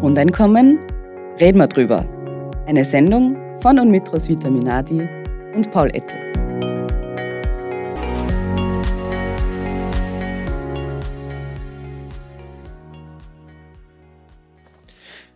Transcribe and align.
Grundeinkommen 0.00 0.78
reden 1.38 1.58
wir 1.58 1.66
drüber. 1.66 2.06
Eine 2.66 2.86
Sendung 2.86 3.36
von 3.60 3.78
und 3.78 3.90
mit 3.90 4.10
Roswitha 4.10 4.48
Minadi 4.48 5.06
und 5.54 5.70
Paul 5.72 5.90
Ettel. 5.90 6.18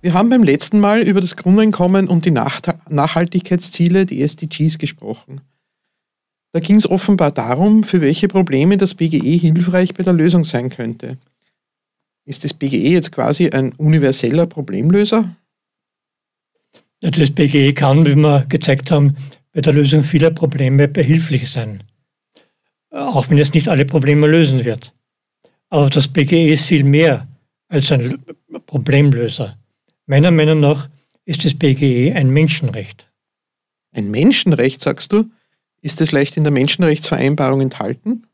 Wir 0.00 0.14
haben 0.14 0.30
beim 0.30 0.42
letzten 0.42 0.80
Mal 0.80 1.02
über 1.02 1.20
das 1.20 1.36
Grundeinkommen 1.36 2.08
und 2.08 2.24
die 2.24 2.30
Nachhaltigkeitsziele, 2.30 4.06
die 4.06 4.22
SDGs, 4.22 4.78
gesprochen. 4.78 5.42
Da 6.52 6.60
ging 6.60 6.76
es 6.76 6.88
offenbar 6.88 7.30
darum, 7.30 7.84
für 7.84 8.00
welche 8.00 8.26
Probleme 8.26 8.78
das 8.78 8.94
BGE 8.94 9.36
hilfreich 9.36 9.92
bei 9.92 10.02
der 10.02 10.14
Lösung 10.14 10.44
sein 10.44 10.70
könnte. 10.70 11.18
Ist 12.26 12.42
das 12.42 12.52
BGE 12.52 12.90
jetzt 12.90 13.12
quasi 13.12 13.48
ein 13.50 13.72
universeller 13.74 14.46
Problemlöser? 14.46 15.34
Das 17.00 17.30
BGE 17.30 17.72
kann, 17.72 18.04
wie 18.04 18.16
wir 18.16 18.46
gezeigt 18.48 18.90
haben, 18.90 19.16
bei 19.52 19.60
der 19.60 19.72
Lösung 19.72 20.02
vieler 20.02 20.32
Probleme 20.32 20.88
behilflich 20.88 21.50
sein. 21.50 21.84
Auch 22.90 23.30
wenn 23.30 23.38
es 23.38 23.54
nicht 23.54 23.68
alle 23.68 23.86
Probleme 23.86 24.26
lösen 24.26 24.64
wird. 24.64 24.92
Aber 25.68 25.88
das 25.88 26.08
BGE 26.08 26.52
ist 26.52 26.64
viel 26.64 26.82
mehr 26.82 27.28
als 27.68 27.92
ein 27.92 28.24
Problemlöser. 28.66 29.56
Meiner 30.06 30.32
Meinung 30.32 30.60
nach 30.60 30.88
ist 31.26 31.44
das 31.44 31.54
BGE 31.54 32.12
ein 32.14 32.30
Menschenrecht. 32.30 33.08
Ein 33.92 34.10
Menschenrecht, 34.10 34.82
sagst 34.82 35.12
du? 35.12 35.30
Ist 35.80 36.00
es 36.00 36.10
leicht 36.10 36.36
in 36.36 36.42
der 36.42 36.52
Menschenrechtsvereinbarung 36.52 37.60
enthalten? 37.60 38.26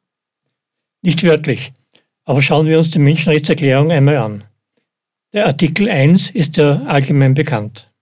Nicht 1.02 1.24
wörtlich. 1.24 1.72
Aber 2.24 2.42
schauen 2.42 2.66
wir 2.66 2.78
uns 2.78 2.90
die 2.90 2.98
Menschenrechtserklärung 2.98 3.90
einmal 3.90 4.16
an. 4.16 4.44
Der 5.32 5.46
Artikel 5.46 5.88
1 5.88 6.30
ist 6.30 6.56
ja 6.56 6.82
allgemein 6.82 7.34
bekannt. 7.34 7.92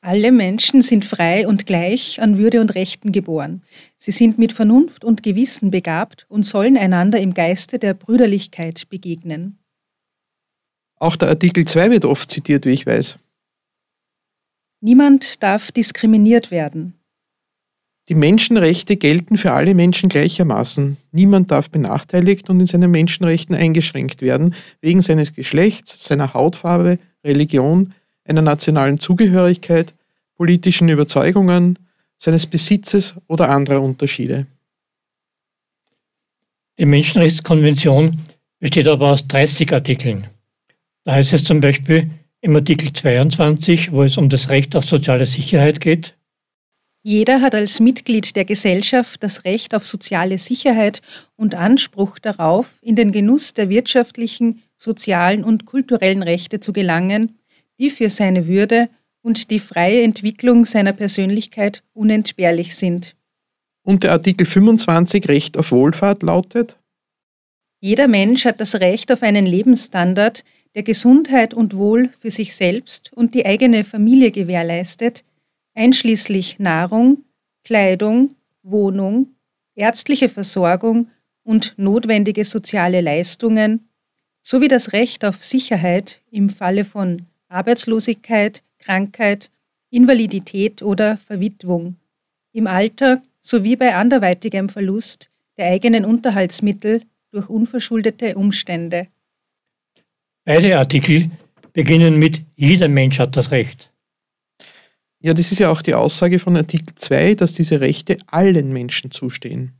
Alle 0.00 0.30
Menschen 0.32 0.82
sind 0.82 1.04
frei 1.04 1.48
und 1.48 1.66
gleich 1.66 2.20
an 2.20 2.38
Würde 2.38 2.60
und 2.60 2.74
Rechten 2.74 3.12
geboren. 3.12 3.62
Sie 3.98 4.12
sind 4.12 4.38
mit 4.38 4.52
Vernunft 4.52 5.04
und 5.04 5.22
Gewissen 5.22 5.70
begabt 5.70 6.26
und 6.28 6.44
sollen 6.44 6.76
einander 6.76 7.20
im 7.20 7.34
Geiste 7.34 7.78
der 7.78 7.94
Brüderlichkeit 7.94 8.88
begegnen. 8.88 9.58
Auch 10.98 11.16
der 11.16 11.28
Artikel 11.28 11.64
2 11.64 11.90
wird 11.90 12.04
oft 12.04 12.30
zitiert, 12.30 12.64
wie 12.66 12.70
ich 12.70 12.86
weiß. 12.86 13.18
Niemand 14.80 15.42
darf 15.42 15.72
diskriminiert 15.72 16.50
werden. 16.50 16.95
Die 18.08 18.14
Menschenrechte 18.14 18.96
gelten 18.96 19.36
für 19.36 19.52
alle 19.52 19.74
Menschen 19.74 20.08
gleichermaßen. 20.08 20.96
Niemand 21.10 21.50
darf 21.50 21.70
benachteiligt 21.70 22.48
und 22.48 22.60
in 22.60 22.66
seinen 22.66 22.90
Menschenrechten 22.90 23.56
eingeschränkt 23.56 24.22
werden, 24.22 24.54
wegen 24.80 25.02
seines 25.02 25.34
Geschlechts, 25.34 26.04
seiner 26.04 26.32
Hautfarbe, 26.32 27.00
Religion, 27.24 27.94
einer 28.24 28.42
nationalen 28.42 29.00
Zugehörigkeit, 29.00 29.92
politischen 30.36 30.88
Überzeugungen, 30.88 31.78
seines 32.16 32.46
Besitzes 32.46 33.14
oder 33.26 33.48
anderer 33.48 33.82
Unterschiede. 33.82 34.46
Die 36.78 36.86
Menschenrechtskonvention 36.86 38.18
besteht 38.60 38.86
aber 38.86 39.12
aus 39.12 39.26
30 39.26 39.72
Artikeln. 39.72 40.28
Da 41.04 41.12
heißt 41.12 41.32
es 41.32 41.44
zum 41.44 41.60
Beispiel 41.60 42.10
im 42.40 42.54
Artikel 42.54 42.92
22, 42.92 43.90
wo 43.92 44.02
es 44.04 44.16
um 44.16 44.28
das 44.28 44.48
Recht 44.48 44.76
auf 44.76 44.84
soziale 44.84 45.26
Sicherheit 45.26 45.80
geht, 45.80 46.14
jeder 47.06 47.40
hat 47.40 47.54
als 47.54 47.78
Mitglied 47.78 48.34
der 48.34 48.44
Gesellschaft 48.44 49.22
das 49.22 49.44
Recht 49.44 49.76
auf 49.76 49.86
soziale 49.86 50.38
Sicherheit 50.38 51.02
und 51.36 51.54
Anspruch 51.54 52.18
darauf, 52.18 52.66
in 52.82 52.96
den 52.96 53.12
Genuss 53.12 53.54
der 53.54 53.68
wirtschaftlichen, 53.68 54.60
sozialen 54.76 55.44
und 55.44 55.66
kulturellen 55.66 56.24
Rechte 56.24 56.58
zu 56.58 56.72
gelangen, 56.72 57.38
die 57.78 57.90
für 57.90 58.10
seine 58.10 58.48
Würde 58.48 58.88
und 59.22 59.52
die 59.52 59.60
freie 59.60 60.02
Entwicklung 60.02 60.66
seiner 60.66 60.92
Persönlichkeit 60.92 61.84
unentbehrlich 61.94 62.74
sind. 62.74 63.14
Und 63.84 64.02
der 64.02 64.10
Artikel 64.10 64.44
25 64.44 65.28
Recht 65.28 65.56
auf 65.56 65.70
Wohlfahrt 65.70 66.24
lautet? 66.24 66.76
Jeder 67.78 68.08
Mensch 68.08 68.46
hat 68.46 68.60
das 68.60 68.80
Recht 68.80 69.12
auf 69.12 69.22
einen 69.22 69.46
Lebensstandard, 69.46 70.42
der 70.74 70.82
Gesundheit 70.82 71.54
und 71.54 71.76
Wohl 71.76 72.10
für 72.18 72.32
sich 72.32 72.56
selbst 72.56 73.12
und 73.12 73.32
die 73.32 73.46
eigene 73.46 73.84
Familie 73.84 74.32
gewährleistet, 74.32 75.22
einschließlich 75.76 76.58
Nahrung, 76.58 77.24
Kleidung, 77.64 78.34
Wohnung, 78.62 79.28
ärztliche 79.74 80.28
Versorgung 80.28 81.08
und 81.44 81.74
notwendige 81.76 82.44
soziale 82.44 83.00
Leistungen 83.00 83.88
sowie 84.42 84.68
das 84.68 84.92
Recht 84.92 85.24
auf 85.24 85.44
Sicherheit 85.44 86.22
im 86.30 86.48
Falle 86.50 86.84
von 86.84 87.22
Arbeitslosigkeit, 87.48 88.62
Krankheit, 88.78 89.50
Invalidität 89.90 90.82
oder 90.82 91.18
Verwitwung, 91.18 91.96
im 92.52 92.66
Alter 92.66 93.22
sowie 93.40 93.76
bei 93.76 93.94
anderweitigem 93.94 94.68
Verlust 94.68 95.30
der 95.56 95.66
eigenen 95.66 96.04
Unterhaltsmittel 96.04 97.02
durch 97.30 97.48
unverschuldete 97.48 98.34
Umstände. 98.34 99.08
Beide 100.44 100.78
Artikel 100.78 101.30
beginnen 101.72 102.18
mit 102.18 102.42
Jeder 102.56 102.88
Mensch 102.88 103.18
hat 103.18 103.36
das 103.36 103.50
Recht. 103.50 103.90
Ja, 105.26 105.34
das 105.34 105.50
ist 105.50 105.58
ja 105.58 105.70
auch 105.70 105.82
die 105.82 105.94
Aussage 105.94 106.38
von 106.38 106.56
Artikel 106.56 106.94
2, 106.94 107.34
dass 107.34 107.52
diese 107.52 107.80
Rechte 107.80 108.16
allen 108.28 108.72
Menschen 108.72 109.10
zustehen. 109.10 109.72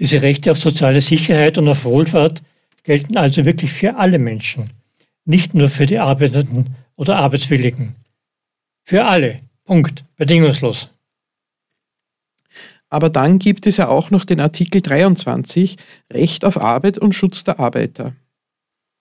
Diese 0.00 0.22
Rechte 0.22 0.50
auf 0.50 0.58
soziale 0.58 1.00
Sicherheit 1.00 1.56
und 1.56 1.68
auf 1.68 1.84
Wohlfahrt 1.84 2.42
gelten 2.82 3.16
also 3.16 3.44
wirklich 3.44 3.72
für 3.72 3.94
alle 3.94 4.18
Menschen, 4.18 4.70
nicht 5.24 5.54
nur 5.54 5.68
für 5.68 5.86
die 5.86 6.00
Arbeitenden 6.00 6.74
oder 6.96 7.14
Arbeitswilligen. 7.14 7.94
Für 8.82 9.04
alle. 9.04 9.36
Punkt. 9.62 10.04
Bedingungslos. 10.16 10.90
Aber 12.88 13.10
dann 13.10 13.38
gibt 13.38 13.68
es 13.68 13.76
ja 13.76 13.86
auch 13.86 14.10
noch 14.10 14.24
den 14.24 14.40
Artikel 14.40 14.80
23, 14.80 15.76
Recht 16.12 16.44
auf 16.44 16.60
Arbeit 16.60 16.98
und 16.98 17.14
Schutz 17.14 17.44
der 17.44 17.60
Arbeiter. 17.60 18.16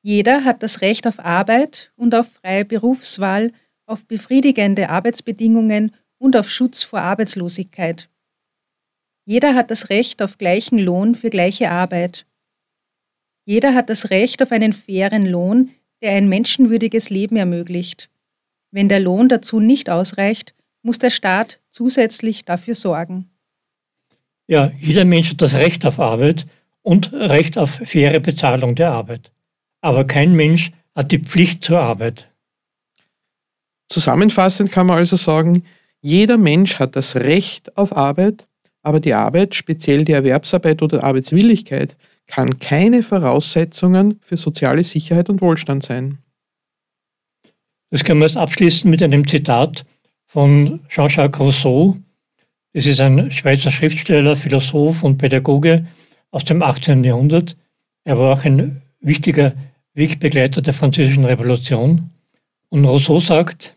Jeder 0.04 0.44
hat 0.44 0.62
das 0.62 0.82
Recht 0.82 1.08
auf 1.08 1.20
Arbeit 1.20 1.92
und 1.96 2.14
auf 2.14 2.28
freie 2.34 2.66
Berufswahl 2.66 3.52
auf 3.86 4.06
befriedigende 4.06 4.90
Arbeitsbedingungen 4.90 5.94
und 6.18 6.36
auf 6.36 6.50
Schutz 6.50 6.84
vor 6.84 7.02
Arbeitslosigkeit. 7.02 8.10
Jeder 9.26 9.56
hat 9.56 9.72
das 9.72 9.90
Recht 9.90 10.22
auf 10.22 10.38
gleichen 10.38 10.80
Lohn 10.80 11.16
für 11.16 11.30
gleiche 11.30 11.70
Arbeit. 11.70 12.26
Jeder 13.46 13.74
hat 13.74 13.90
das 13.90 14.10
Recht 14.10 14.42
auf 14.42 14.52
einen 14.52 14.74
fairen 14.74 15.26
Lohn, 15.26 15.72
der 16.02 16.12
ein 16.12 16.28
menschenwürdiges 16.28 17.10
Leben 17.10 17.38
ermöglicht. 17.38 18.10
Wenn 18.72 18.90
der 18.90 19.00
Lohn 19.00 19.30
dazu 19.30 19.60
nicht 19.60 19.90
ausreicht, 19.90 20.54
muss 20.82 21.00
der 21.00 21.10
Staat 21.10 21.60
zusätzlich 21.70 22.44
dafür 22.46 22.76
sorgen. 22.76 23.30
Ja, 24.48 24.72
jeder 24.82 25.06
Mensch 25.06 25.30
hat 25.32 25.42
das 25.42 25.54
Recht 25.54 25.86
auf 25.86 26.00
Arbeit 26.00 26.46
und 26.82 27.14
Recht 27.14 27.58
auf 27.58 27.72
faire 27.86 28.20
Bezahlung 28.20 28.76
der 28.76 28.92
Arbeit. 28.92 29.32
Aber 29.82 30.06
kein 30.06 30.34
Mensch 30.34 30.72
hat 30.96 31.12
die 31.12 31.20
Pflicht 31.20 31.64
zur 31.64 31.80
Arbeit. 31.80 32.30
Zusammenfassend 33.94 34.72
kann 34.72 34.88
man 34.88 34.98
also 34.98 35.16
sagen, 35.18 35.66
jeder 36.02 36.40
Mensch 36.40 36.80
hat 36.80 36.96
das 36.96 37.16
Recht 37.16 37.78
auf 37.78 37.96
Arbeit, 37.96 38.48
aber 38.82 39.00
die 39.00 39.14
Arbeit, 39.14 39.54
speziell 39.54 40.04
die 40.04 40.14
Erwerbsarbeit 40.14 40.82
oder 40.82 41.04
Arbeitswilligkeit, 41.04 41.96
kann 42.26 42.58
keine 42.58 43.04
Voraussetzungen 43.04 44.20
für 44.22 44.36
soziale 44.36 44.84
Sicherheit 44.84 45.30
und 45.30 45.42
Wohlstand 45.42 45.84
sein. 45.84 46.18
Das 47.92 48.04
können 48.04 48.20
wir 48.20 48.26
jetzt 48.26 48.38
abschließen 48.38 48.90
mit 48.90 49.04
einem 49.04 49.28
Zitat 49.28 49.86
von 50.26 50.80
Jean-Jacques 50.90 51.40
Rousseau. 51.40 51.96
Das 52.74 52.88
ist 52.88 53.00
ein 53.00 53.32
Schweizer 53.32 53.70
Schriftsteller, 53.70 54.36
Philosoph 54.36 55.04
und 55.04 55.20
Pädagoge 55.20 55.86
aus 56.32 56.46
dem 56.46 56.64
18. 56.64 57.04
Jahrhundert. 57.04 57.56
Er 58.06 58.18
war 58.18 58.34
auch 58.34 58.44
ein 58.44 58.82
wichtiger 59.02 59.54
Wegbegleiter 59.94 60.64
der 60.64 60.74
Französischen 60.74 61.26
Revolution. 61.26 62.10
Und 62.70 62.86
Rousseau 62.86 63.20
sagt, 63.20 63.76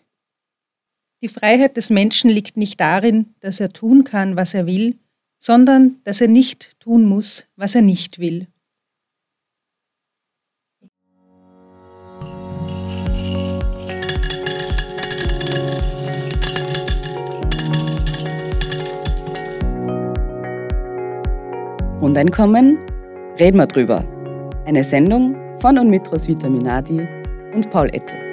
die 1.26 1.32
Freiheit 1.32 1.76
des 1.76 1.90
Menschen 1.90 2.30
liegt 2.30 2.56
nicht 2.56 2.78
darin, 2.78 3.34
dass 3.40 3.58
er 3.58 3.70
tun 3.70 4.04
kann, 4.04 4.36
was 4.36 4.54
er 4.54 4.64
will, 4.64 4.94
sondern 5.40 5.96
dass 6.04 6.20
er 6.20 6.28
nicht 6.28 6.78
tun 6.78 7.04
muss, 7.04 7.48
was 7.56 7.74
er 7.74 7.82
nicht 7.82 8.20
will. 8.20 8.46
Grundeinkommen? 21.98 22.78
Reden 23.40 23.58
wir 23.58 23.66
drüber. 23.66 24.04
Eine 24.64 24.84
Sendung 24.84 25.34
von 25.58 25.76
und 25.76 25.90
mit 25.90 26.10
Roswitha 26.12 26.48
Minadi 26.48 27.04
und 27.52 27.68
Paul 27.72 27.88
Ettel. 27.88 28.25